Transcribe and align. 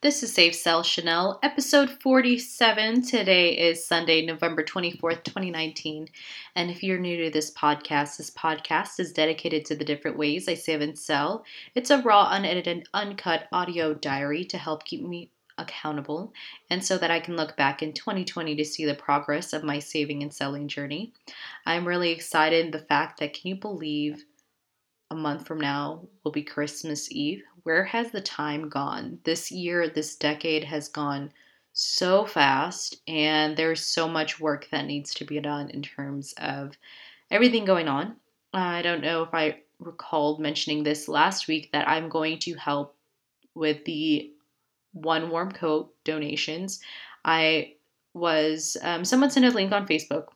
This 0.00 0.22
is 0.22 0.32
Save 0.32 0.54
Sell 0.54 0.84
Shenel, 0.84 1.40
episode 1.42 1.90
47. 1.90 3.02
Today 3.02 3.48
is 3.48 3.84
Sunday, 3.84 4.24
November 4.24 4.62
24th, 4.62 5.24
2019. 5.24 6.06
And 6.54 6.70
if 6.70 6.84
you're 6.84 7.00
new 7.00 7.24
to 7.24 7.30
this 7.30 7.50
podcast, 7.50 8.16
this 8.16 8.30
podcast 8.30 9.00
is 9.00 9.12
dedicated 9.12 9.64
to 9.64 9.74
the 9.74 9.84
different 9.84 10.16
ways 10.16 10.48
I 10.48 10.54
save 10.54 10.82
and 10.82 10.96
sell. 10.96 11.44
It's 11.74 11.90
a 11.90 12.00
raw, 12.00 12.28
unedited, 12.30 12.88
uncut 12.94 13.48
audio 13.50 13.92
diary 13.92 14.44
to 14.44 14.56
help 14.56 14.84
keep 14.84 15.02
me 15.02 15.32
accountable 15.58 16.32
and 16.70 16.84
so 16.84 16.96
that 16.96 17.10
I 17.10 17.18
can 17.18 17.34
look 17.34 17.56
back 17.56 17.82
in 17.82 17.92
2020 17.92 18.54
to 18.54 18.64
see 18.64 18.84
the 18.84 18.94
progress 18.94 19.52
of 19.52 19.64
my 19.64 19.80
saving 19.80 20.22
and 20.22 20.32
selling 20.32 20.68
journey. 20.68 21.12
I'm 21.66 21.88
really 21.88 22.12
excited 22.12 22.70
the 22.70 22.78
fact 22.78 23.18
that 23.18 23.34
can 23.34 23.48
you 23.48 23.56
believe 23.56 24.24
a 25.10 25.16
month 25.16 25.46
from 25.46 25.58
now 25.58 26.06
will 26.22 26.32
be 26.32 26.42
Christmas 26.42 27.10
Eve. 27.10 27.42
Where 27.62 27.84
has 27.84 28.10
the 28.10 28.20
time 28.20 28.68
gone? 28.68 29.18
This 29.24 29.50
year, 29.50 29.88
this 29.88 30.16
decade 30.16 30.64
has 30.64 30.88
gone 30.88 31.32
so 31.72 32.24
fast, 32.24 33.00
and 33.06 33.56
there's 33.56 33.84
so 33.84 34.08
much 34.08 34.40
work 34.40 34.68
that 34.70 34.86
needs 34.86 35.14
to 35.14 35.24
be 35.24 35.40
done 35.40 35.70
in 35.70 35.82
terms 35.82 36.34
of 36.38 36.76
everything 37.30 37.64
going 37.64 37.88
on. 37.88 38.16
I 38.52 38.82
don't 38.82 39.02
know 39.02 39.22
if 39.22 39.32
I 39.32 39.60
recalled 39.78 40.40
mentioning 40.40 40.82
this 40.82 41.08
last 41.08 41.48
week 41.48 41.70
that 41.72 41.88
I'm 41.88 42.08
going 42.08 42.38
to 42.40 42.54
help 42.54 42.96
with 43.54 43.84
the 43.84 44.32
one 44.92 45.30
warm 45.30 45.52
coat 45.52 45.94
donations. 46.04 46.80
I 47.24 47.74
was, 48.14 48.76
um, 48.82 49.04
someone 49.04 49.30
sent 49.30 49.46
a 49.46 49.50
link 49.50 49.72
on 49.72 49.86
Facebook 49.86 50.28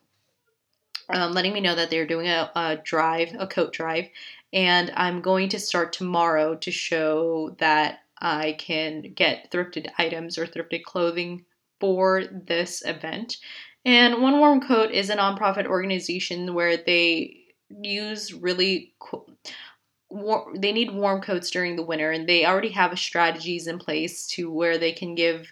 um, 1.09 1.33
letting 1.33 1.53
me 1.53 1.59
know 1.59 1.75
that 1.75 1.89
they're 1.89 2.07
doing 2.07 2.27
a, 2.27 2.51
a, 2.55 2.77
drive, 2.77 3.35
a 3.37 3.47
coat 3.47 3.73
drive, 3.73 4.07
and 4.53 4.91
I'm 4.95 5.21
going 5.21 5.49
to 5.49 5.59
start 5.59 5.91
tomorrow 5.91 6.55
to 6.55 6.71
show 6.71 7.55
that 7.59 7.99
I 8.21 8.53
can 8.53 9.01
get 9.13 9.51
thrifted 9.51 9.89
items 9.97 10.37
or 10.37 10.45
thrifted 10.45 10.83
clothing 10.83 11.45
for 11.79 12.23
this 12.25 12.85
event. 12.85 13.37
And 13.83 14.21
One 14.21 14.39
Warm 14.39 14.61
Coat 14.61 14.91
is 14.91 15.09
a 15.09 15.17
nonprofit 15.17 15.65
organization 15.65 16.53
where 16.53 16.77
they 16.77 17.37
use 17.69 18.33
really 18.33 18.93
cool. 18.99 19.27
War- 20.09 20.53
they 20.55 20.71
need 20.71 20.93
warm 20.93 21.21
coats 21.21 21.49
during 21.49 21.75
the 21.75 21.83
winter, 21.83 22.11
and 22.11 22.29
they 22.29 22.45
already 22.45 22.69
have 22.69 22.97
strategies 22.99 23.65
in 23.67 23.79
place 23.79 24.27
to 24.27 24.51
where 24.51 24.77
they 24.77 24.91
can 24.91 25.15
give 25.15 25.51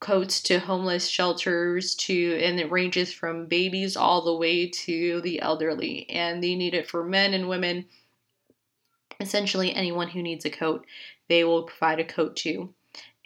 coats 0.00 0.40
to 0.42 0.58
homeless 0.58 1.08
shelters 1.08 1.94
to 1.96 2.38
and 2.40 2.60
it 2.60 2.70
ranges 2.70 3.12
from 3.12 3.46
babies 3.46 3.96
all 3.96 4.24
the 4.24 4.36
way 4.36 4.68
to 4.68 5.20
the 5.22 5.42
elderly 5.42 6.08
and 6.08 6.40
they 6.40 6.54
need 6.54 6.72
it 6.72 6.88
for 6.88 7.02
men 7.02 7.34
and 7.34 7.48
women 7.48 7.84
essentially 9.20 9.74
anyone 9.74 10.08
who 10.08 10.22
needs 10.22 10.44
a 10.44 10.50
coat, 10.50 10.86
they 11.28 11.44
will 11.44 11.64
provide 11.64 12.00
a 12.00 12.04
coat 12.04 12.36
to. 12.36 12.72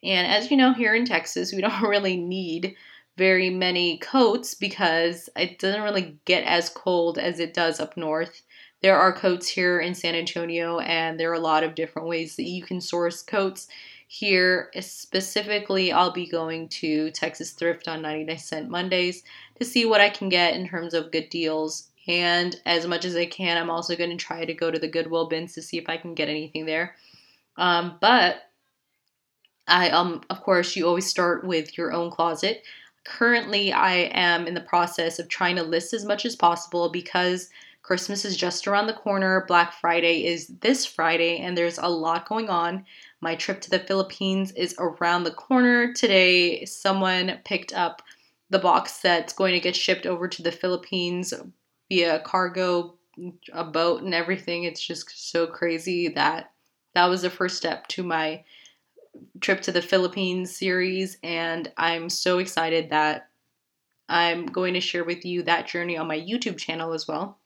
And 0.03 0.27
as 0.27 0.51
you 0.51 0.57
know, 0.57 0.73
here 0.73 0.95
in 0.95 1.05
Texas, 1.05 1.53
we 1.53 1.61
don't 1.63 1.83
really 1.83 2.17
need 2.17 2.75
very 3.17 3.51
many 3.51 3.99
coats 3.99 4.55
because 4.55 5.29
it 5.37 5.59
doesn't 5.59 5.83
really 5.83 6.19
get 6.25 6.45
as 6.45 6.69
cold 6.71 7.19
as 7.19 7.41
it 7.41 7.55
does 7.55 7.79
up 7.79 7.97
north. 7.97 8.43
There 8.81 8.99
are 8.99 9.13
coats 9.13 9.49
here 9.49 9.79
in 9.79 9.95
San 9.95 10.15
Antonio, 10.15 10.81
and 10.81 11.21
there 11.21 11.31
are 11.31 11.35
a 11.35 11.41
lot 11.41 11.63
of 11.63 11.77
different 11.77 12.09
ways 12.09 12.35
that 12.37 12.49
you 12.49 12.65
can 12.65 12.81
source 12.81 13.23
coats. 13.23 13.69
Here, 14.09 14.71
specifically, 14.81 15.93
I'll 15.93 16.13
be 16.13 16.27
going 16.27 16.69
to 16.71 17.11
Texas 17.13 17.53
Thrift 17.53 17.87
on 17.87 18.03
99 18.03 18.39
cent 18.39 18.69
Mondays 18.69 19.23
to 19.59 19.65
see 19.65 19.87
what 19.87 20.01
I 20.01 20.11
can 20.11 20.29
get 20.29 20.55
in 20.55 20.69
terms 20.69 20.95
of 20.95 21.13
good 21.13 21.29
deals 21.31 21.92
and 22.07 22.61
as 22.67 22.87
much 22.87 23.05
as 23.05 23.15
I 23.15 23.27
can, 23.27 23.57
I'm 23.57 23.71
also 23.71 23.97
going 23.97 24.11
to 24.11 24.17
try 24.17 24.45
to 24.45 24.55
go 24.55 24.71
to 24.71 24.79
the 24.79 24.89
Goodwill 24.89 25.29
bins 25.29 25.55
to 25.55 25.63
see 25.63 25.79
if 25.79 25.89
I 25.89 25.97
can 25.97 26.15
get 26.15 26.29
anything 26.29 26.67
there. 26.67 26.97
Um, 27.57 27.99
but 28.01 28.43
I, 29.69 29.91
um, 29.91 30.23
of 30.29 30.43
course, 30.43 30.75
you 30.75 30.87
always 30.87 31.07
start 31.07 31.45
with 31.45 31.79
your 31.79 31.93
own 31.93 32.11
closet. 32.11 32.65
Currently, 33.05 33.73
I 33.73 34.11
am 34.13 34.47
in 34.47 34.55
the 34.55 34.61
process 34.61 35.19
of 35.19 35.29
trying 35.29 35.57
to 35.57 35.63
list 35.63 35.93
as 35.93 36.05
much 36.05 36.25
as 36.25 36.35
possible 36.35 36.91
because 36.91 37.49
Christmas 37.83 38.25
is 38.25 38.37
just 38.37 38.67
around 38.67 38.87
the 38.87 38.93
corner. 38.93 39.45
Black 39.47 39.73
Friday 39.73 40.25
is 40.27 40.49
this 40.61 40.87
Friday, 40.87 41.39
and 41.39 41.57
there's 41.57 41.79
a 41.79 41.89
lot 41.89 42.29
going 42.29 42.49
on. 42.49 42.85
My 43.21 43.35
trip 43.37 43.61
to 43.63 43.71
the 43.71 43.81
Philippines 43.81 44.53
is 44.53 44.75
around 44.79 45.25
the 45.25 45.31
corner. 45.33 45.93
Today, 45.93 46.65
someone 46.65 47.39
picked 47.45 47.73
up 47.73 48.03
the 48.51 48.59
box 48.59 48.99
that's 48.99 49.33
going 49.33 49.55
to 49.55 49.61
get 49.61 49.75
shipped 49.75 50.07
over 50.07 50.29
to 50.29 50.43
the 50.43 50.53
Philippines 50.53 51.33
via 51.93 52.21
cargo, 52.21 52.95
a 53.53 53.63
boat, 53.63 54.03
and 54.03 54.15
everything. 54.15 54.65
It's 54.65 54.83
just 54.83 55.31
so 55.31 55.47
crazy 55.47 56.09
that 56.09 56.53
that 56.95 57.05
was 57.05 57.21
the 57.21 57.29
first 57.29 57.59
step 57.59 57.87
to 57.89 58.03
my 58.03 58.45
trip 59.43 59.61
to 59.61 59.73
the 59.73 59.83
Philippines 59.83 60.57
series, 60.57 61.19
and 61.23 61.71
I'm 61.77 62.09
so 62.09 62.39
excited 62.39 62.89
that 62.89 63.29
I'm 64.09 64.47
going 64.47 64.73
to 64.73 64.81
share 64.81 65.05
with 65.05 65.27
you 65.27 65.43
that 65.43 65.67
journey 65.67 65.99
on 65.99 66.09
my 66.09 66.19
YouTube 66.19 66.57
channel 66.57 66.95
as 66.95 67.07
well. 67.07 67.39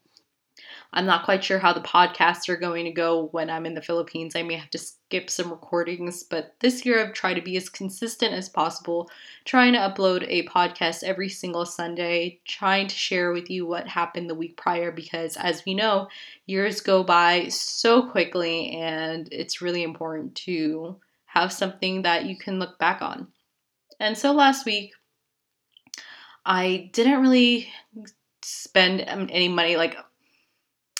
I'm 0.93 1.06
not 1.06 1.25
quite 1.25 1.43
sure 1.43 1.59
how 1.59 1.73
the 1.73 1.81
podcasts 1.81 2.49
are 2.49 2.56
going 2.56 2.85
to 2.85 2.93
go 2.93 3.27
when 3.33 3.51
I'm 3.51 3.67
in 3.67 3.75
the 3.75 3.83
Philippines. 3.83 4.37
I 4.37 4.45
may 4.45 4.55
have 4.55 4.71
to 4.71 4.81
skip 5.06 5.31
some 5.31 5.50
recordings, 5.50 6.25
but 6.25 6.55
this 6.59 6.84
year 6.84 7.00
I've 7.00 7.12
tried 7.15 7.34
to 7.34 7.41
be 7.41 7.56
as 7.56 7.69
consistent 7.69 8.34
as 8.34 8.49
possible, 8.49 9.09
trying 9.44 9.75
to 9.75 9.78
upload 9.78 10.27
a 10.28 10.47
podcast 10.49 11.05
every 11.05 11.28
single 11.28 11.65
Sunday, 11.65 12.41
trying 12.44 12.89
to 12.89 12.94
share 12.94 13.33
with 13.33 13.49
you 13.49 13.67
what 13.67 13.87
happened 13.87 14.28
the 14.28 14.34
week 14.34 14.56
prior 14.56 14.91
because 14.91 15.37
as 15.37 15.65
we 15.65 15.75
know, 15.75 16.09
years 16.47 16.81
go 16.81 17.05
by 17.05 17.47
so 17.49 18.11
quickly 18.11 18.72
and 18.72 19.28
it's 19.31 19.62
really 19.62 19.84
important 19.84 20.34
to 20.34 20.97
have 21.27 21.53
something 21.53 22.03
that 22.03 22.25
you 22.25 22.37
can 22.37 22.59
look 22.59 22.77
back 22.81 23.00
on. 23.00 23.28
And 24.00 24.19
so 24.19 24.33
last 24.33 24.67
week, 24.67 24.93
I 26.44 26.91
didn't 26.93 27.23
really 27.23 27.69
spend 28.43 29.05
um, 29.06 29.28
any 29.31 29.49
money 29.49 29.77
like 29.77 29.97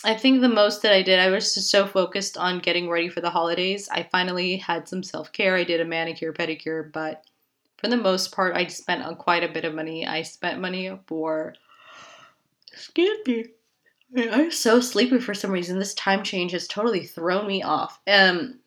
I 0.07 0.15
think 0.15 0.39
the 0.39 0.47
most 0.47 0.83
that 0.83 0.93
I 0.93 1.01
did, 1.01 1.19
I 1.19 1.29
was 1.29 1.53
just 1.53 1.69
so 1.69 1.85
focused 1.85 2.37
on 2.37 2.59
getting 2.59 2.89
ready 2.89 3.09
for 3.09 3.19
the 3.19 3.29
holidays. 3.29 3.89
I 3.91 4.03
finally 4.03 4.55
had 4.55 4.87
some 4.87 5.03
self 5.03 5.33
care. 5.33 5.57
I 5.57 5.65
did 5.65 5.81
a 5.81 5.85
manicure, 5.85 6.31
pedicure, 6.31 6.89
but 6.93 7.25
for 7.75 7.89
the 7.89 7.97
most 7.97 8.31
part, 8.31 8.55
I 8.55 8.67
spent 8.67 9.03
on 9.03 9.17
quite 9.17 9.43
a 9.43 9.51
bit 9.51 9.65
of 9.65 9.75
money. 9.75 10.07
I 10.07 10.21
spent 10.21 10.61
money 10.61 10.97
for. 11.07 11.55
Excuse 12.71 13.19
me. 13.27 13.45
I'm 14.31 14.49
so 14.49 14.79
sleepy 14.79 15.19
for 15.19 15.33
some 15.33 15.51
reason. 15.51 15.77
This 15.77 15.93
time 15.93 16.23
change 16.23 16.53
has 16.53 16.69
totally 16.69 17.03
thrown 17.03 17.45
me 17.45 17.61
off. 17.61 17.99
Um, 18.07 18.59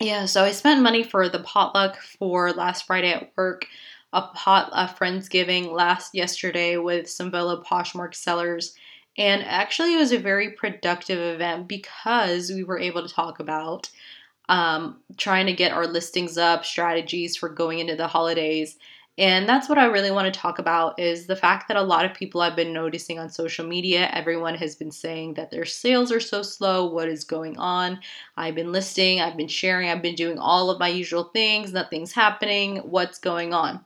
yeah, 0.00 0.26
so 0.26 0.44
I 0.44 0.52
spent 0.52 0.80
money 0.80 1.02
for 1.02 1.28
the 1.28 1.40
potluck 1.40 2.00
for 2.00 2.52
last 2.52 2.86
Friday 2.86 3.12
at 3.12 3.32
work, 3.36 3.66
a 4.12 4.22
pot 4.22 4.70
a 4.72 4.86
friendsgiving 4.86 5.72
last 5.72 6.14
yesterday 6.14 6.76
with 6.76 7.10
some 7.10 7.32
fellow 7.32 7.64
Poshmark 7.64 8.14
sellers 8.14 8.76
and 9.20 9.44
actually, 9.44 9.92
it 9.92 9.98
was 9.98 10.12
a 10.12 10.18
very 10.18 10.52
productive 10.52 11.18
event 11.18 11.68
because 11.68 12.50
we 12.50 12.64
were 12.64 12.78
able 12.78 13.06
to 13.06 13.14
talk 13.14 13.38
about 13.38 13.90
um, 14.48 14.98
trying 15.18 15.44
to 15.44 15.52
get 15.52 15.72
our 15.72 15.86
listings 15.86 16.38
up, 16.38 16.64
strategies 16.64 17.36
for 17.36 17.50
going 17.50 17.80
into 17.80 17.96
the 17.96 18.06
holidays. 18.06 18.78
And 19.18 19.46
that's 19.46 19.68
what 19.68 19.76
I 19.76 19.84
really 19.84 20.10
want 20.10 20.32
to 20.32 20.40
talk 20.40 20.58
about 20.58 20.98
is 20.98 21.26
the 21.26 21.36
fact 21.36 21.68
that 21.68 21.76
a 21.76 21.82
lot 21.82 22.06
of 22.06 22.14
people 22.14 22.40
I've 22.40 22.56
been 22.56 22.72
noticing 22.72 23.18
on 23.18 23.28
social 23.28 23.66
media, 23.66 24.08
everyone 24.10 24.54
has 24.54 24.74
been 24.74 24.90
saying 24.90 25.34
that 25.34 25.50
their 25.50 25.66
sales 25.66 26.10
are 26.10 26.18
so 26.18 26.40
slow. 26.40 26.86
What 26.86 27.10
is 27.10 27.22
going 27.22 27.58
on? 27.58 28.00
I've 28.38 28.54
been 28.54 28.72
listing, 28.72 29.20
I've 29.20 29.36
been 29.36 29.48
sharing, 29.48 29.90
I've 29.90 30.00
been 30.00 30.14
doing 30.14 30.38
all 30.38 30.70
of 30.70 30.80
my 30.80 30.88
usual 30.88 31.24
things, 31.24 31.74
nothing's 31.74 32.12
happening. 32.12 32.78
What's 32.78 33.18
going 33.18 33.52
on? 33.52 33.84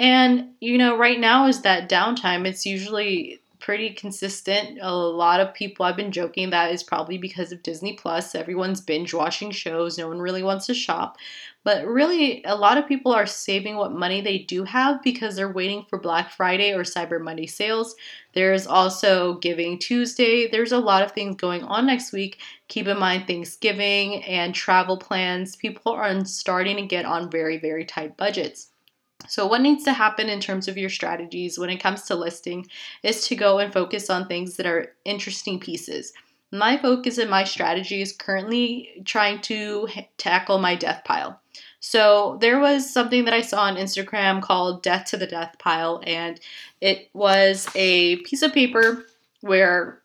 And 0.00 0.48
you 0.58 0.76
know, 0.78 0.98
right 0.98 1.20
now 1.20 1.46
is 1.46 1.62
that 1.62 1.88
downtime. 1.88 2.44
It's 2.44 2.66
usually 2.66 3.40
pretty 3.64 3.94
consistent. 3.94 4.78
A 4.82 4.94
lot 4.94 5.40
of 5.40 5.54
people 5.54 5.86
I've 5.86 5.96
been 5.96 6.12
joking 6.12 6.50
that 6.50 6.70
is 6.70 6.82
probably 6.82 7.16
because 7.16 7.50
of 7.50 7.62
Disney 7.62 7.94
Plus. 7.94 8.34
Everyone's 8.34 8.82
binge 8.82 9.14
watching 9.14 9.50
shows, 9.50 9.96
no 9.96 10.06
one 10.06 10.18
really 10.18 10.42
wants 10.42 10.66
to 10.66 10.74
shop. 10.74 11.16
But 11.62 11.86
really, 11.86 12.44
a 12.44 12.54
lot 12.54 12.76
of 12.76 12.86
people 12.86 13.14
are 13.14 13.24
saving 13.24 13.76
what 13.76 13.90
money 13.90 14.20
they 14.20 14.40
do 14.40 14.64
have 14.64 15.02
because 15.02 15.34
they're 15.34 15.50
waiting 15.50 15.86
for 15.88 15.98
Black 15.98 16.30
Friday 16.30 16.74
or 16.74 16.82
Cyber 16.82 17.18
Monday 17.18 17.46
sales. 17.46 17.96
There's 18.34 18.66
also 18.66 19.38
Giving 19.38 19.78
Tuesday. 19.78 20.46
There's 20.46 20.72
a 20.72 20.78
lot 20.78 21.02
of 21.02 21.12
things 21.12 21.36
going 21.36 21.62
on 21.62 21.86
next 21.86 22.12
week. 22.12 22.40
Keep 22.68 22.88
in 22.88 22.98
mind 22.98 23.26
Thanksgiving 23.26 24.22
and 24.24 24.54
travel 24.54 24.98
plans. 24.98 25.56
People 25.56 25.92
are 25.92 26.24
starting 26.26 26.76
to 26.76 26.82
get 26.82 27.06
on 27.06 27.30
very, 27.30 27.56
very 27.56 27.86
tight 27.86 28.18
budgets. 28.18 28.73
So, 29.26 29.46
what 29.46 29.60
needs 29.60 29.84
to 29.84 29.92
happen 29.92 30.28
in 30.28 30.40
terms 30.40 30.68
of 30.68 30.76
your 30.76 30.90
strategies 30.90 31.58
when 31.58 31.70
it 31.70 31.80
comes 31.82 32.02
to 32.02 32.14
listing 32.14 32.66
is 33.02 33.26
to 33.28 33.34
go 33.34 33.58
and 33.58 33.72
focus 33.72 34.10
on 34.10 34.26
things 34.26 34.56
that 34.56 34.66
are 34.66 34.92
interesting 35.04 35.58
pieces. 35.58 36.12
My 36.52 36.76
focus 36.76 37.18
and 37.18 37.30
my 37.30 37.44
strategy 37.44 38.00
is 38.00 38.12
currently 38.12 39.02
trying 39.04 39.40
to 39.42 39.88
tackle 40.18 40.58
my 40.58 40.76
death 40.76 41.02
pile. 41.04 41.40
So, 41.80 42.38
there 42.40 42.60
was 42.60 42.90
something 42.90 43.24
that 43.24 43.34
I 43.34 43.40
saw 43.40 43.62
on 43.62 43.76
Instagram 43.76 44.42
called 44.42 44.82
Death 44.82 45.06
to 45.06 45.16
the 45.16 45.26
Death 45.26 45.56
Pile, 45.58 46.02
and 46.06 46.40
it 46.80 47.08
was 47.12 47.68
a 47.74 48.16
piece 48.16 48.42
of 48.42 48.52
paper 48.52 49.06
where 49.40 50.00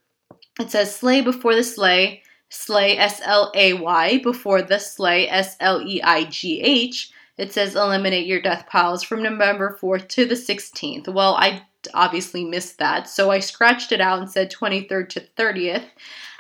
it 0.60 0.72
says 0.72 0.96
Slay 0.96 1.22
before 1.22 1.56
the 1.56 1.64
Slay, 1.64 2.24
Slay 2.50 2.98
S 2.98 3.22
L 3.24 3.52
A 3.56 3.74
Y 3.74 4.20
before 4.24 4.62
the 4.62 4.80
Slay 4.80 5.30
S 5.30 5.56
L 5.60 5.82
E 5.82 6.02
I 6.02 6.26
G 6.26 6.62
H 6.62 7.12
it 7.40 7.54
says 7.54 7.76
eliminate 7.76 8.28
your 8.28 8.42
death 8.42 8.66
piles 8.68 9.02
from 9.02 9.24
November 9.24 9.78
4th 9.82 10.10
to 10.10 10.26
the 10.26 10.36
16th. 10.36 11.08
Well, 11.08 11.36
I 11.36 11.64
obviously 11.94 12.44
missed 12.44 12.80
that, 12.80 13.10
so 13.10 13.32
I 13.32 13.40
scratched 13.40 13.94
it 13.94 14.02
out 14.02 14.20
and 14.20 14.30
said 14.30 14.52
23rd 14.52 15.08
to 15.10 15.22
30th 15.38 15.86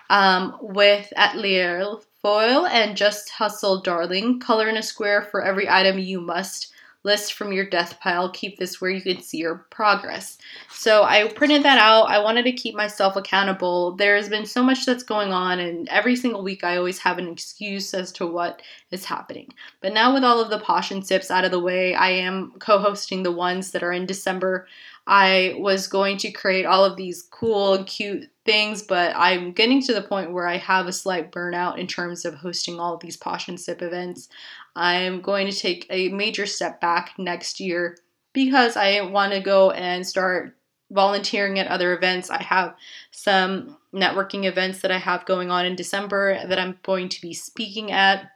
um, 0.09 0.57
with 0.61 1.11
Atelier 1.15 1.95
foil 2.21 2.65
and 2.65 2.97
just 2.97 3.29
hustle 3.29 3.79
darling 3.81 4.41
color 4.41 4.67
in 4.67 4.75
a 4.75 4.83
square 4.83 5.21
for 5.21 5.41
every 5.41 5.69
item 5.69 5.97
you 5.97 6.19
must 6.19 6.73
list 7.03 7.33
from 7.33 7.53
your 7.53 7.65
death 7.65 7.99
pile. 7.99 8.29
Keep 8.31 8.57
this 8.57 8.81
where 8.81 8.91
you 8.91 9.01
can 9.01 9.21
see 9.21 9.37
your 9.37 9.65
progress. 9.69 10.37
So 10.69 11.03
I 11.03 11.27
printed 11.29 11.63
that 11.63 11.77
out. 11.77 12.09
I 12.09 12.21
wanted 12.21 12.43
to 12.43 12.51
keep 12.51 12.75
myself 12.75 13.15
accountable. 13.15 13.95
There's 13.95 14.29
been 14.29 14.45
so 14.45 14.63
much 14.63 14.85
that's 14.85 15.03
going 15.03 15.31
on, 15.31 15.59
and 15.59 15.87
every 15.89 16.15
single 16.15 16.43
week 16.43 16.63
I 16.63 16.77
always 16.77 16.99
have 16.99 17.17
an 17.17 17.29
excuse 17.29 17.93
as 17.93 18.11
to 18.13 18.27
what 18.27 18.61
is 18.91 19.05
happening. 19.05 19.49
But 19.81 19.93
now, 19.93 20.13
with 20.13 20.23
all 20.23 20.41
of 20.41 20.49
the 20.49 20.59
and 20.91 21.05
Sips 21.05 21.31
out 21.31 21.45
of 21.45 21.51
the 21.51 21.59
way, 21.59 21.95
I 21.95 22.09
am 22.09 22.53
co 22.59 22.79
hosting 22.79 23.23
the 23.23 23.31
ones 23.31 23.71
that 23.71 23.83
are 23.83 23.93
in 23.93 24.05
December. 24.05 24.67
I 25.07 25.55
was 25.57 25.87
going 25.87 26.17
to 26.17 26.31
create 26.31 26.67
all 26.67 26.85
of 26.85 26.95
these 26.95 27.23
cool 27.23 27.83
cute 27.85 28.29
things, 28.45 28.83
but 28.83 29.11
I'm 29.15 29.53
getting 29.53 29.81
to 29.83 29.93
the 29.93 30.03
point 30.03 30.33
where 30.33 30.47
I 30.47 30.57
have 30.57 30.85
a 30.85 30.93
slight 30.93 31.31
burnout 31.31 31.79
in 31.79 31.87
terms 31.87 32.25
of 32.25 32.35
hosting 32.35 32.79
all 32.79 32.93
of 32.93 32.99
these 32.99 33.17
Posh 33.17 33.47
and 33.47 33.59
Sip 33.59 33.81
events. 33.81 34.29
I'm 34.79 35.19
going 35.19 35.45
to 35.51 35.55
take 35.55 35.85
a 35.89 36.07
major 36.07 36.45
step 36.45 36.79
back 36.79 37.13
next 37.17 37.59
year 37.59 37.97
because 38.31 38.77
I 38.77 39.01
want 39.01 39.33
to 39.33 39.41
go 39.41 39.71
and 39.71 40.07
start 40.07 40.55
volunteering 40.89 41.59
at 41.59 41.67
other 41.67 41.93
events. 41.93 42.29
I 42.29 42.41
have 42.41 42.75
some 43.11 43.77
networking 43.93 44.45
events 44.45 44.79
that 44.79 44.91
I 44.91 44.97
have 44.97 45.25
going 45.25 45.51
on 45.51 45.65
in 45.65 45.75
December 45.75 46.47
that 46.47 46.57
I'm 46.57 46.79
going 46.83 47.09
to 47.09 47.21
be 47.21 47.33
speaking 47.33 47.91
at 47.91 48.31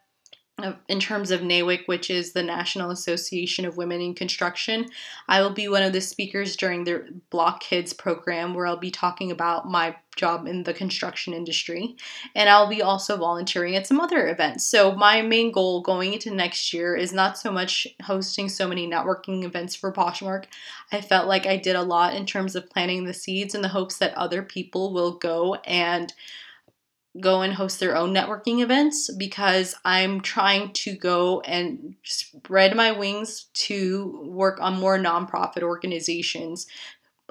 in 0.88 1.00
terms 1.00 1.32
of 1.32 1.42
NAWIC, 1.42 1.88
which 1.88 2.10
is 2.12 2.32
the 2.32 2.44
National 2.44 2.92
Association 2.92 3.66
of 3.66 3.76
Women 3.76 4.02
in 4.02 4.14
Construction, 4.14 4.86
I 5.28 5.42
will 5.42 5.50
be 5.50 5.68
one 5.68 5.82
of 5.82 5.94
the 5.94 6.02
speakers 6.02 6.56
during 6.56 6.84
the 6.84 7.06
Block 7.32 7.60
Kids 7.60 7.92
program 7.92 8.54
where 8.54 8.68
I'll 8.68 8.78
be 8.78 8.92
talking 8.92 9.32
about 9.32 9.68
my 9.68 9.96
job 10.16 10.46
in 10.46 10.62
the 10.62 10.74
construction 10.74 11.34
industry. 11.34 11.96
And 12.36 12.48
I'll 12.48 12.70
be 12.70 12.84
also 12.84 13.18
volunteering 13.18 13.76
at 13.76 13.88
some 13.88 14.00
other 14.00 14.28
events. 14.30 14.64
So, 14.64 14.94
my 14.94 15.24
main 15.24 15.52
goal 15.52 15.82
going 15.82 16.14
into 16.14 16.30
next 16.30 16.72
year 16.72 16.96
is 16.96 17.12
not 17.12 17.38
so 17.38 17.52
much 17.52 17.88
hosting 18.04 18.48
so 18.48 18.68
many 18.68 18.88
networking 18.88 19.44
events 19.44 19.76
for 19.76 19.92
Poshmark. 19.92 20.46
I 20.92 21.02
felt 21.02 21.28
like 21.28 21.48
I 21.48 21.58
did 21.58 21.76
a 21.76 21.82
lot 21.82 22.14
in 22.14 22.28
terms 22.28 22.56
of 22.56 22.70
planting 22.70 23.06
the 23.06 23.14
seeds 23.14 23.56
in 23.56 23.64
the 23.64 23.70
hopes 23.70 23.98
that 23.98 24.16
other 24.16 24.44
people 24.44 24.94
will 24.94 25.14
go 25.14 25.56
and 25.66 26.14
go 27.20 27.42
and 27.42 27.54
host 27.54 27.80
their 27.80 27.96
own 27.96 28.14
networking 28.14 28.62
events 28.62 29.12
because 29.14 29.76
I'm 29.86 30.22
trying 30.22 30.74
to 30.74 30.96
go 30.96 31.42
and 31.42 31.96
spread 32.04 32.76
my 32.76 32.92
wings 32.92 33.46
to 33.54 34.24
work 34.26 34.60
on 34.60 34.80
more 34.80 34.98
nonprofit 34.98 35.62
organizations, 35.62 36.66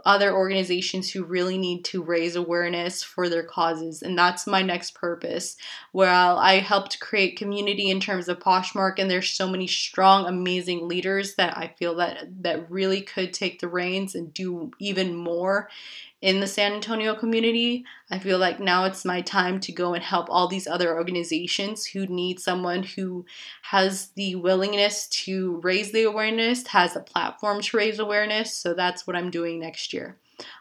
other 0.04 0.32
organizations 0.32 1.10
who 1.10 1.24
really 1.24 1.58
need 1.58 1.84
to 1.86 2.02
raise 2.02 2.36
awareness 2.36 3.02
for 3.02 3.28
their 3.28 3.42
causes. 3.42 4.02
And 4.02 4.16
that's 4.16 4.46
my 4.46 4.62
next 4.62 4.94
purpose. 4.94 5.56
While 5.90 6.38
I 6.38 6.60
helped 6.60 7.00
create 7.00 7.36
community 7.36 7.90
in 7.90 7.98
terms 7.98 8.28
of 8.28 8.38
Poshmark, 8.38 8.98
and 8.98 9.10
there's 9.10 9.30
so 9.30 9.48
many 9.48 9.66
strong, 9.66 10.26
amazing 10.26 10.86
leaders 10.86 11.34
that 11.34 11.56
I 11.56 11.74
feel 11.78 11.96
that 11.96 12.42
that 12.42 12.70
really 12.70 13.00
could 13.00 13.32
take 13.32 13.60
the 13.60 13.68
reins 13.68 14.14
and 14.14 14.32
do 14.32 14.70
even 14.78 15.16
more 15.16 15.68
in 16.22 16.38
the 16.38 16.46
San 16.46 16.72
Antonio 16.72 17.16
community. 17.16 17.84
I 18.08 18.20
feel 18.20 18.38
like 18.38 18.60
now 18.60 18.84
it's 18.84 19.04
my 19.04 19.20
time 19.20 19.58
to 19.60 19.72
go 19.72 19.92
and 19.92 20.02
help 20.02 20.28
all 20.30 20.46
these 20.46 20.68
other 20.68 20.94
organizations 20.94 21.84
who 21.84 22.06
need 22.06 22.38
someone 22.38 22.84
who 22.84 23.26
has 23.62 24.10
the 24.10 24.36
willingness 24.36 25.08
to 25.08 25.60
raise 25.62 25.90
the 25.90 26.04
awareness, 26.04 26.66
has 26.68 26.94
a 26.94 27.00
platform 27.00 27.60
to 27.62 27.76
raise 27.76 27.98
awareness. 27.98 28.56
So 28.56 28.72
that's 28.72 29.04
what 29.04 29.16
I'm 29.16 29.30
doing 29.30 29.58
next 29.58 29.92
year. 29.92 30.16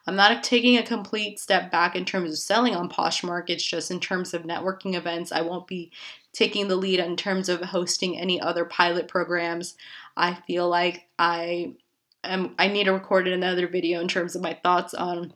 I'm 0.08 0.16
not 0.16 0.44
taking 0.44 0.78
a 0.78 0.84
complete 0.84 1.40
step 1.40 1.72
back 1.72 1.96
in 1.96 2.06
terms 2.06 2.31
of 2.31 2.40
selling 2.40 2.75
on 2.75 2.90
Poshmark. 2.90 3.50
It's 3.50 3.63
just 3.63 3.92
in 3.92 4.00
terms 4.00 4.34
of 4.34 4.44
networking 4.44 4.96
events. 4.96 5.31
I 5.31 5.42
won't 5.42 5.68
be 5.68 5.92
taking 6.34 6.68
the 6.68 6.75
lead 6.75 7.00
in 7.00 7.16
terms 7.16 7.50
of 7.50 7.62
hosting 7.62 8.18
any 8.18 8.42
other 8.42 8.66
pilot 8.66 9.08
programs. 9.08 9.75
I 10.18 10.34
feel 10.48 10.68
like 10.68 11.08
I 11.19 11.75
am 12.24 12.56
I 12.58 12.68
need 12.68 12.86
to 12.86 12.94
record 12.94 13.28
another 13.28 13.68
video 13.68 14.02
in 14.02 14.08
terms 14.08 14.36
of 14.36 14.42
my 14.42 14.58
thoughts 14.63 14.94
on 14.94 15.34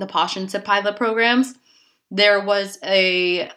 the 0.00 0.06
Posh 0.06 0.36
and 0.36 0.50
Sip 0.50 0.64
pilot 0.64 0.96
programs, 0.96 1.54
there 2.10 2.40
was 2.40 2.78
a 2.84 3.50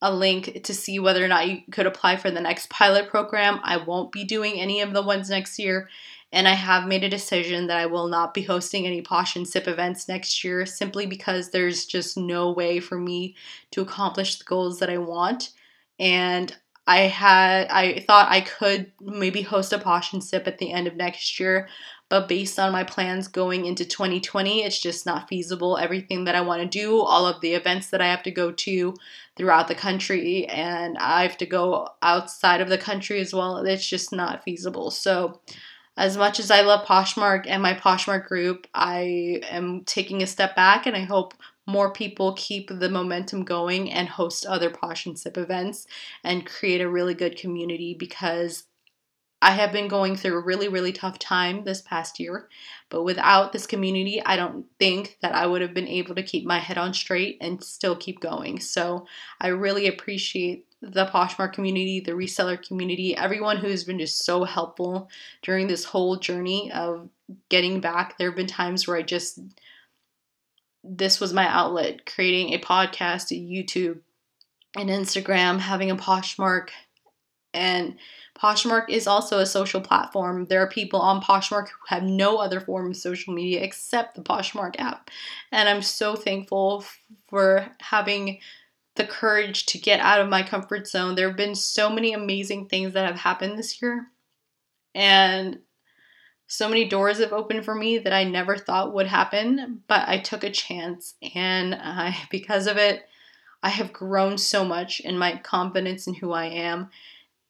a 0.00 0.14
link 0.14 0.62
to 0.62 0.74
see 0.74 1.00
whether 1.00 1.24
or 1.24 1.28
not 1.28 1.48
you 1.48 1.60
could 1.72 1.86
apply 1.86 2.16
for 2.16 2.30
the 2.30 2.40
next 2.40 2.70
pilot 2.70 3.08
program. 3.08 3.58
I 3.64 3.78
won't 3.78 4.12
be 4.12 4.22
doing 4.24 4.60
any 4.60 4.80
of 4.80 4.92
the 4.92 5.02
ones 5.02 5.28
next 5.28 5.58
year, 5.58 5.88
and 6.32 6.46
I 6.46 6.54
have 6.54 6.86
made 6.86 7.02
a 7.02 7.08
decision 7.08 7.66
that 7.66 7.78
I 7.78 7.86
will 7.86 8.06
not 8.06 8.32
be 8.32 8.42
hosting 8.42 8.86
any 8.86 9.02
Posh 9.02 9.34
and 9.34 9.48
Sip 9.48 9.66
events 9.66 10.08
next 10.08 10.44
year 10.44 10.66
simply 10.66 11.06
because 11.06 11.50
there's 11.50 11.84
just 11.84 12.16
no 12.16 12.52
way 12.52 12.78
for 12.80 12.98
me 12.98 13.34
to 13.72 13.80
accomplish 13.80 14.38
the 14.38 14.44
goals 14.44 14.78
that 14.78 14.90
I 14.90 14.98
want. 14.98 15.50
And 15.98 16.54
I 16.86 17.00
had 17.00 17.68
I 17.68 18.00
thought 18.06 18.30
I 18.30 18.40
could 18.40 18.92
maybe 19.00 19.42
host 19.42 19.72
a 19.72 19.78
Posh 19.78 20.12
and 20.12 20.22
Sip 20.22 20.46
at 20.46 20.58
the 20.58 20.72
end 20.72 20.86
of 20.86 20.96
next 20.96 21.38
year, 21.40 21.68
but 22.08 22.28
based 22.28 22.58
on 22.58 22.72
my 22.72 22.84
plans 22.84 23.28
going 23.28 23.66
into 23.66 23.84
2020, 23.84 24.62
it's 24.62 24.80
just 24.80 25.04
not 25.04 25.28
feasible. 25.28 25.76
Everything 25.76 26.24
that 26.24 26.34
I 26.34 26.40
want 26.40 26.62
to 26.62 26.68
do, 26.68 27.00
all 27.00 27.26
of 27.26 27.40
the 27.40 27.54
events 27.54 27.88
that 27.88 28.00
I 28.00 28.06
have 28.06 28.22
to 28.22 28.30
go 28.30 28.50
to 28.50 28.94
throughout 29.36 29.68
the 29.68 29.74
country, 29.74 30.46
and 30.46 30.96
I 30.98 31.22
have 31.22 31.36
to 31.38 31.46
go 31.46 31.88
outside 32.02 32.60
of 32.60 32.70
the 32.70 32.78
country 32.78 33.20
as 33.20 33.34
well, 33.34 33.58
it's 33.58 33.86
just 33.86 34.12
not 34.12 34.42
feasible. 34.42 34.90
So, 34.90 35.40
as 35.98 36.16
much 36.16 36.38
as 36.38 36.50
I 36.50 36.60
love 36.60 36.86
Poshmark 36.86 37.46
and 37.48 37.60
my 37.60 37.74
Poshmark 37.74 38.26
group, 38.26 38.68
I 38.72 39.42
am 39.50 39.82
taking 39.84 40.22
a 40.22 40.28
step 40.28 40.54
back 40.54 40.86
and 40.86 40.96
I 40.96 41.00
hope 41.00 41.34
more 41.66 41.92
people 41.92 42.34
keep 42.34 42.70
the 42.70 42.88
momentum 42.88 43.44
going 43.44 43.90
and 43.90 44.08
host 44.08 44.46
other 44.46 44.70
Posh 44.70 45.06
and 45.06 45.18
Sip 45.18 45.36
events 45.36 45.86
and 46.22 46.46
create 46.46 46.80
a 46.80 46.88
really 46.88 47.14
good 47.14 47.36
community 47.36 47.94
because 47.94 48.64
I 49.40 49.52
have 49.52 49.70
been 49.70 49.86
going 49.86 50.16
through 50.16 50.36
a 50.36 50.44
really, 50.44 50.68
really 50.68 50.92
tough 50.92 51.18
time 51.18 51.62
this 51.62 51.80
past 51.80 52.18
year, 52.18 52.48
but 52.88 53.04
without 53.04 53.52
this 53.52 53.66
community, 53.66 54.20
I 54.24 54.36
don't 54.36 54.66
think 54.80 55.16
that 55.22 55.34
I 55.34 55.46
would 55.46 55.62
have 55.62 55.74
been 55.74 55.86
able 55.86 56.16
to 56.16 56.22
keep 56.24 56.44
my 56.44 56.58
head 56.58 56.76
on 56.76 56.92
straight 56.92 57.38
and 57.40 57.62
still 57.62 57.94
keep 57.94 58.18
going. 58.18 58.58
So 58.58 59.06
I 59.40 59.48
really 59.48 59.86
appreciate 59.86 60.66
the 60.82 61.06
Poshmark 61.06 61.52
community, 61.52 62.00
the 62.00 62.12
reseller 62.12 62.60
community, 62.66 63.16
everyone 63.16 63.58
who's 63.58 63.84
been 63.84 63.98
just 63.98 64.24
so 64.24 64.44
helpful 64.44 65.08
during 65.42 65.68
this 65.68 65.84
whole 65.84 66.16
journey 66.16 66.72
of 66.72 67.08
getting 67.48 67.80
back. 67.80 68.18
There 68.18 68.30
have 68.30 68.36
been 68.36 68.46
times 68.46 68.86
where 68.86 68.96
I 68.96 69.02
just, 69.02 69.40
this 70.82 71.20
was 71.20 71.32
my 71.32 71.46
outlet, 71.46 72.06
creating 72.06 72.54
a 72.54 72.58
podcast, 72.58 73.30
a 73.30 73.34
YouTube, 73.34 74.00
an 74.76 74.88
Instagram, 74.88 75.58
having 75.58 75.90
a 75.90 75.96
Poshmark, 75.96 76.70
and 77.58 77.96
Poshmark 78.40 78.88
is 78.88 79.08
also 79.08 79.40
a 79.40 79.46
social 79.46 79.80
platform. 79.80 80.46
There 80.46 80.62
are 80.62 80.68
people 80.68 81.00
on 81.00 81.20
Poshmark 81.20 81.68
who 81.68 81.86
have 81.88 82.04
no 82.04 82.36
other 82.36 82.60
form 82.60 82.90
of 82.90 82.96
social 82.96 83.34
media 83.34 83.62
except 83.62 84.14
the 84.14 84.22
Poshmark 84.22 84.76
app. 84.78 85.10
And 85.50 85.68
I'm 85.68 85.82
so 85.82 86.14
thankful 86.14 86.84
for 87.28 87.66
having 87.80 88.38
the 88.94 89.04
courage 89.04 89.66
to 89.66 89.78
get 89.78 89.98
out 90.00 90.20
of 90.20 90.28
my 90.28 90.44
comfort 90.44 90.86
zone. 90.86 91.16
There 91.16 91.26
have 91.26 91.36
been 91.36 91.56
so 91.56 91.90
many 91.90 92.12
amazing 92.12 92.66
things 92.66 92.92
that 92.92 93.06
have 93.06 93.18
happened 93.18 93.58
this 93.58 93.82
year. 93.82 94.06
And 94.94 95.58
so 96.46 96.68
many 96.68 96.88
doors 96.88 97.18
have 97.18 97.32
opened 97.32 97.64
for 97.64 97.74
me 97.74 97.98
that 97.98 98.12
I 98.12 98.24
never 98.24 98.56
thought 98.56 98.94
would 98.94 99.08
happen, 99.08 99.82
but 99.88 100.08
I 100.08 100.18
took 100.18 100.44
a 100.44 100.50
chance. 100.50 101.14
And 101.34 101.74
I, 101.74 102.16
because 102.30 102.68
of 102.68 102.76
it, 102.76 103.02
I 103.64 103.70
have 103.70 103.92
grown 103.92 104.38
so 104.38 104.64
much 104.64 105.00
in 105.00 105.18
my 105.18 105.38
confidence 105.38 106.06
in 106.06 106.14
who 106.14 106.30
I 106.30 106.46
am 106.46 106.90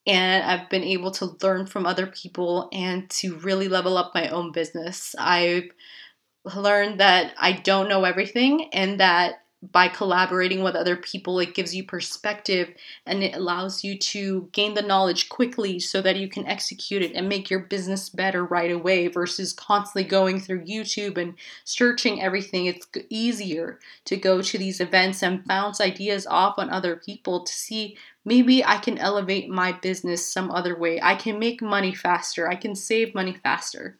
and 0.08 0.42
I've 0.42 0.70
been 0.70 0.82
able 0.82 1.10
to 1.12 1.36
learn 1.42 1.66
from 1.66 1.86
other 1.86 2.06
people 2.06 2.70
and 2.72 3.08
to 3.10 3.36
really 3.36 3.68
level 3.68 3.98
up 3.98 4.12
my 4.14 4.28
own 4.28 4.52
business. 4.52 5.14
I've 5.18 5.70
learned 6.56 7.00
that 7.00 7.34
I 7.38 7.52
don't 7.52 7.88
know 7.88 8.04
everything 8.04 8.70
and 8.72 9.00
that 9.00 9.42
by 9.72 9.88
collaborating 9.88 10.62
with 10.62 10.76
other 10.76 10.96
people, 10.96 11.40
it 11.40 11.54
gives 11.54 11.74
you 11.74 11.82
perspective 11.82 12.68
and 13.06 13.24
it 13.24 13.34
allows 13.34 13.82
you 13.82 13.98
to 13.98 14.48
gain 14.52 14.74
the 14.74 14.82
knowledge 14.82 15.28
quickly 15.28 15.80
so 15.80 16.00
that 16.00 16.16
you 16.16 16.28
can 16.28 16.46
execute 16.46 17.02
it 17.02 17.12
and 17.14 17.28
make 17.28 17.50
your 17.50 17.58
business 17.60 18.08
better 18.08 18.44
right 18.44 18.70
away 18.70 19.08
versus 19.08 19.52
constantly 19.52 20.08
going 20.08 20.38
through 20.40 20.64
YouTube 20.64 21.18
and 21.18 21.34
searching 21.64 22.22
everything. 22.22 22.66
It's 22.66 22.86
easier 23.10 23.80
to 24.04 24.16
go 24.16 24.42
to 24.42 24.58
these 24.58 24.80
events 24.80 25.24
and 25.24 25.44
bounce 25.44 25.80
ideas 25.80 26.24
off 26.28 26.54
on 26.58 26.70
other 26.70 26.94
people 26.94 27.42
to 27.42 27.52
see 27.52 27.96
maybe 28.28 28.64
I 28.64 28.76
can 28.76 28.98
elevate 28.98 29.48
my 29.48 29.72
business 29.72 30.30
some 30.30 30.50
other 30.50 30.78
way. 30.78 31.00
I 31.02 31.14
can 31.14 31.38
make 31.38 31.62
money 31.62 31.94
faster, 31.94 32.48
I 32.48 32.54
can 32.54 32.76
save 32.76 33.14
money 33.14 33.34
faster. 33.42 33.98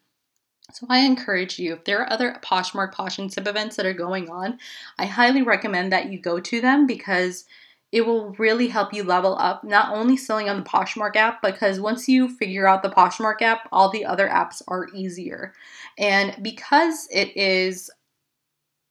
So 0.73 0.87
I 0.91 0.99
encourage 0.99 1.59
you, 1.59 1.73
if 1.73 1.85
there 1.85 2.01
are 2.03 2.13
other 2.13 2.37
Poshmark 2.45 2.93
Posh 2.93 3.19
and 3.19 3.33
Sip 3.33 3.49
events 3.49 3.77
that 3.77 3.87
are 3.87 3.95
going 3.95 4.29
on, 4.29 4.59
I 4.99 5.07
highly 5.07 5.41
recommend 5.41 5.93
that 5.93 6.13
you 6.13 6.21
go 6.21 6.41
to 6.41 6.61
them 6.61 6.87
because 6.87 7.47
it 7.91 8.03
will 8.03 8.33
really 8.33 8.69
help 8.69 8.93
you 8.93 9.03
level 9.03 9.35
up 9.39 9.65
not 9.65 9.95
only 9.95 10.15
selling 10.15 10.51
on 10.51 10.59
the 10.59 10.69
Poshmark 10.69 11.17
app 11.17 11.41
because 11.41 11.81
once 11.81 12.07
you 12.07 12.29
figure 12.29 12.69
out 12.69 12.83
the 12.83 12.91
Poshmark 12.91 13.41
app, 13.41 13.67
all 13.73 13.91
the 13.91 14.05
other 14.05 14.29
apps 14.29 14.61
are 14.69 14.89
easier. 14.95 15.55
And 15.97 16.37
because 16.43 17.09
it 17.11 17.35
is 17.35 17.91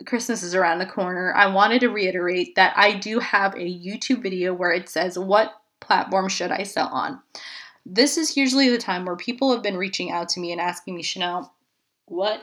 Christmas 0.07 0.41
is 0.41 0.55
around 0.55 0.79
the 0.79 0.85
corner, 0.85 1.33
I 1.35 1.47
wanted 1.47 1.81
to 1.81 1.89
reiterate 1.89 2.55
that 2.55 2.73
I 2.75 2.93
do 2.93 3.19
have 3.19 3.53
a 3.53 3.59
YouTube 3.59 4.23
video 4.23 4.53
where 4.53 4.71
it 4.71 4.89
says 4.89 5.19
what 5.19 5.61
platform 5.79 6.29
should 6.29 6.51
I 6.51 6.63
sell 6.63 6.87
on. 6.87 7.19
This 7.85 8.17
is 8.17 8.35
usually 8.35 8.69
the 8.69 8.77
time 8.77 9.05
where 9.05 9.15
people 9.15 9.51
have 9.51 9.61
been 9.61 9.77
reaching 9.77 10.11
out 10.11 10.29
to 10.29 10.39
me 10.39 10.51
and 10.51 10.59
asking 10.59 10.95
me, 10.95 11.03
Shenel, 11.03 11.49
what 12.05 12.41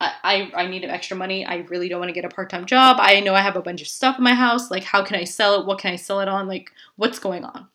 I, 0.00 0.50
I, 0.54 0.66
need 0.66 0.84
extra 0.84 1.16
money. 1.16 1.46
I 1.46 1.58
really 1.68 1.88
don't 1.88 2.00
want 2.00 2.10
to 2.10 2.14
get 2.14 2.26
a 2.26 2.34
part 2.34 2.50
time 2.50 2.66
job. 2.66 2.98
I 3.00 3.20
know 3.20 3.34
I 3.34 3.40
have 3.40 3.56
a 3.56 3.62
bunch 3.62 3.80
of 3.80 3.88
stuff 3.88 4.18
in 4.18 4.24
my 4.24 4.34
house. 4.34 4.70
Like, 4.70 4.84
how 4.84 5.02
can 5.02 5.16
I 5.16 5.24
sell 5.24 5.58
it? 5.58 5.66
What 5.66 5.78
can 5.78 5.92
I 5.92 5.96
sell 5.96 6.20
it 6.20 6.28
on? 6.28 6.48
Like, 6.48 6.70
what's 6.96 7.18
going 7.18 7.44
on? 7.44 7.66